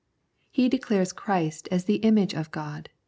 He 0.49 0.67
declares 0.67 1.13
Christ 1.13 1.67
as 1.71 1.85
the 1.85 1.97
Image 1.97 2.33
of 2.33 2.49
God 2.49 2.89
(ch. 2.91 2.95